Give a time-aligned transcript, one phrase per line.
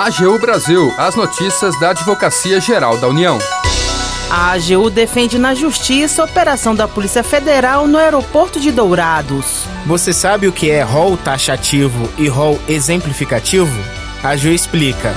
[0.00, 3.38] AGU Brasil, as notícias da Advocacia Geral da União.
[4.30, 9.66] A AGU defende na justiça a operação da Polícia Federal no aeroporto de Dourados.
[9.84, 13.78] Você sabe o que é rol taxativo e rol exemplificativo?
[14.24, 15.12] A AGU explica.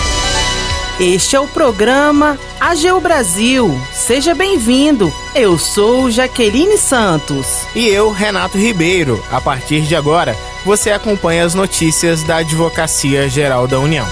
[1.00, 3.80] Este é o programa AGU Brasil.
[3.94, 5.14] Seja bem-vindo.
[5.34, 7.48] Eu sou Jaqueline Santos.
[7.74, 9.24] E eu, Renato Ribeiro.
[9.32, 14.06] A partir de agora, você acompanha as notícias da Advocacia Geral da União.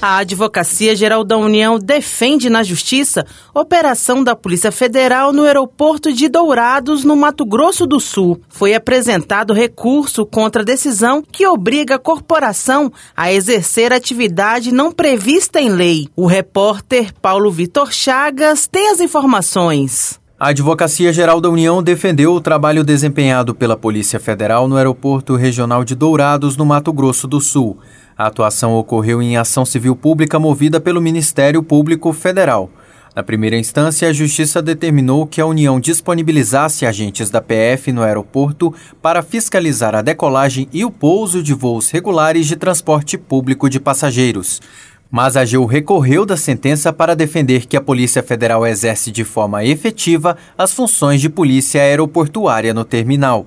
[0.00, 3.24] A Advocacia Geral da União defende na Justiça
[3.54, 8.40] operação da Polícia Federal no aeroporto de Dourados, no Mato Grosso do Sul.
[8.48, 15.60] Foi apresentado recurso contra a decisão que obriga a corporação a exercer atividade não prevista
[15.60, 16.08] em lei.
[16.14, 20.20] O repórter Paulo Vitor Chagas tem as informações.
[20.38, 25.82] A Advocacia Geral da União defendeu o trabalho desempenhado pela Polícia Federal no Aeroporto Regional
[25.82, 27.78] de Dourados, no Mato Grosso do Sul.
[28.18, 32.70] A atuação ocorreu em ação civil pública movida pelo Ministério Público Federal.
[33.14, 38.74] Na primeira instância, a Justiça determinou que a União disponibilizasse agentes da PF no aeroporto
[39.02, 44.62] para fiscalizar a decolagem e o pouso de voos regulares de transporte público de passageiros.
[45.10, 49.62] Mas a AGU recorreu da sentença para defender que a Polícia Federal exerce de forma
[49.62, 53.46] efetiva as funções de polícia aeroportuária no terminal.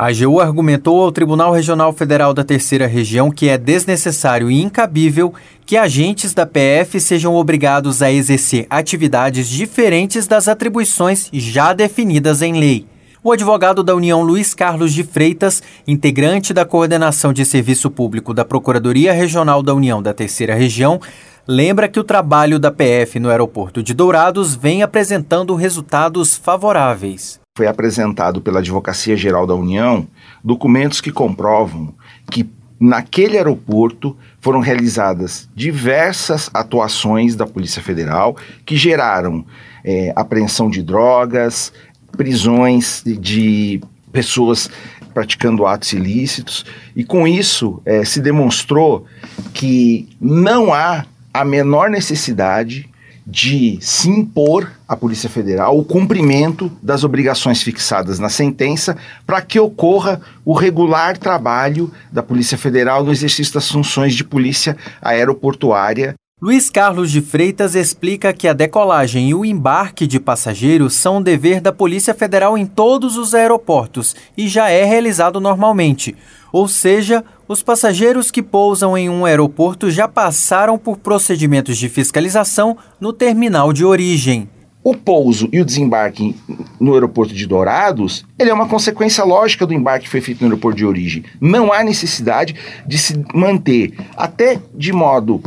[0.00, 5.30] A AGU argumentou ao Tribunal Regional Federal da Terceira Região que é desnecessário e incabível
[5.66, 12.58] que agentes da PF sejam obrigados a exercer atividades diferentes das atribuições já definidas em
[12.58, 12.86] lei.
[13.22, 18.42] O advogado da União Luiz Carlos de Freitas, integrante da coordenação de serviço público da
[18.42, 20.98] Procuradoria Regional da União da Terceira Região,
[21.46, 27.66] lembra que o trabalho da PF no aeroporto de Dourados vem apresentando resultados favoráveis foi
[27.66, 30.06] apresentado pela Advocacia Geral da União
[30.42, 31.94] documentos que comprovam
[32.30, 32.48] que
[32.78, 39.44] naquele aeroporto foram realizadas diversas atuações da Polícia Federal que geraram
[39.84, 41.72] é, apreensão de drogas,
[42.16, 43.80] prisões de
[44.12, 44.70] pessoas
[45.12, 49.04] praticando atos ilícitos, e com isso é, se demonstrou
[49.52, 52.89] que não há a menor necessidade
[53.30, 59.60] de se impor à Polícia Federal o cumprimento das obrigações fixadas na sentença para que
[59.60, 66.14] ocorra o regular trabalho da Polícia Federal no exercício das funções de polícia aeroportuária.
[66.42, 71.60] Luiz Carlos de Freitas explica que a decolagem e o embarque de passageiros são dever
[71.60, 76.16] da Polícia Federal em todos os aeroportos e já é realizado normalmente.
[76.50, 82.74] Ou seja, os passageiros que pousam em um aeroporto já passaram por procedimentos de fiscalização
[82.98, 84.48] no terminal de origem.
[84.82, 86.34] O pouso e o desembarque
[86.80, 90.46] no aeroporto de Dourados, ele é uma consequência lógica do embarque que foi feito no
[90.46, 91.22] aeroporto de origem.
[91.38, 95.42] Não há necessidade de se manter, até de modo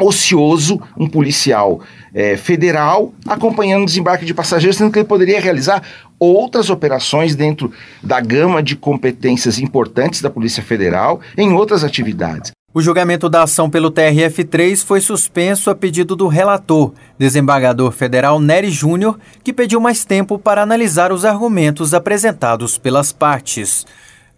[0.00, 1.80] ocioso, um policial
[2.14, 5.82] é, federal acompanhando o desembarque de passageiros, sendo que ele poderia realizar
[6.18, 7.72] outras operações dentro
[8.02, 12.52] da gama de competências importantes da Polícia Federal em outras atividades.
[12.74, 18.70] O julgamento da ação pelo TRF3 foi suspenso a pedido do relator, desembargador federal Nery
[18.70, 23.84] Júnior, que pediu mais tempo para analisar os argumentos apresentados pelas partes.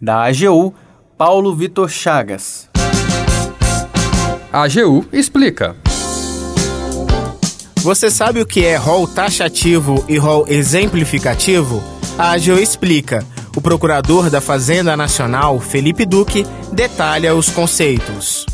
[0.03, 0.75] Da AGU,
[1.16, 2.73] Paulo Vitor Chagas.
[4.54, 5.75] A AGU explica.
[7.82, 11.82] Você sabe o que é rol taxativo e rol exemplificativo?
[12.16, 13.26] A AGU explica.
[13.56, 18.47] O procurador da Fazenda Nacional, Felipe Duque, detalha os conceitos.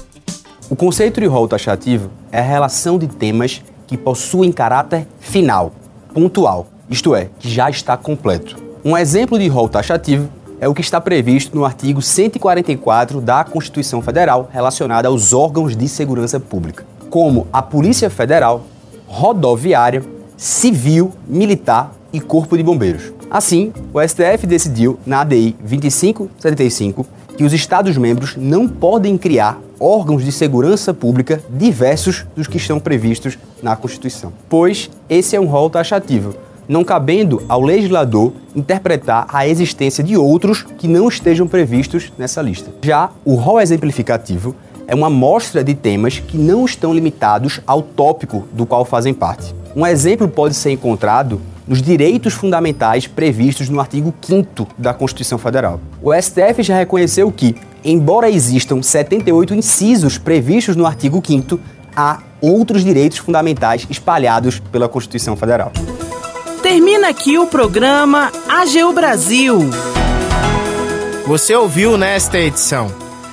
[0.70, 5.70] O conceito de rol taxativo é a relação de temas que possuem caráter final,
[6.14, 8.56] pontual, isto é, que já está completo.
[8.82, 14.02] Um exemplo de rol taxativo é o que está previsto no artigo 144 da Constituição
[14.02, 18.64] Federal relacionado aos órgãos de segurança pública, como a Polícia Federal,
[19.06, 20.04] rodoviária,
[20.36, 23.10] civil, militar e corpo de bombeiros.
[23.30, 27.06] Assim, o STF decidiu, na ADI 2575,
[27.36, 33.38] que os Estados-membros não podem criar órgãos de segurança pública diversos dos que estão previstos
[33.62, 36.34] na Constituição, pois esse é um rol taxativo,
[36.70, 42.70] não cabendo ao legislador interpretar a existência de outros que não estejam previstos nessa lista.
[42.80, 44.54] Já o rol exemplificativo
[44.86, 49.52] é uma mostra de temas que não estão limitados ao tópico do qual fazem parte.
[49.74, 55.80] Um exemplo pode ser encontrado nos direitos fundamentais previstos no artigo 5 da Constituição Federal.
[56.00, 61.58] O STF já reconheceu que, embora existam 78 incisos previstos no artigo 5
[61.96, 65.72] há outros direitos fundamentais espalhados pela Constituição Federal.
[66.62, 69.58] Termina aqui o programa AGU Brasil.
[71.26, 72.92] Você ouviu nesta edição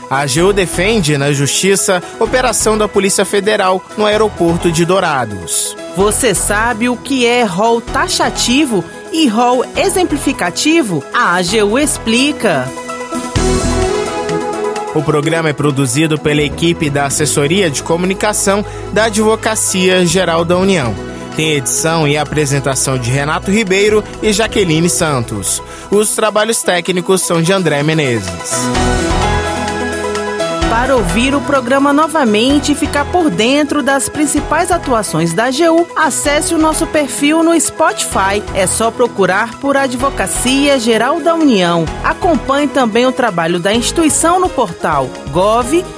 [0.09, 5.75] A AGU defende na Justiça operação da Polícia Federal no aeroporto de Dourados.
[5.97, 8.81] Você sabe o que é rol taxativo
[9.11, 11.03] e rol exemplificativo?
[11.13, 12.65] A AGU explica.
[14.95, 21.16] O programa é produzido pela equipe da Assessoria de Comunicação da Advocacia Geral da União.
[21.37, 25.61] Tem edição e apresentação de Renato Ribeiro e Jaqueline Santos.
[25.91, 28.55] Os trabalhos técnicos são de André Menezes.
[30.67, 36.55] Para ouvir o programa novamente e ficar por dentro das principais atuações da AGU, acesse
[36.55, 38.41] o nosso perfil no Spotify.
[38.55, 41.85] É só procurar por Advocacia Geral da União.
[42.03, 45.97] Acompanhe também o trabalho da instituição no portal gov.br/agu.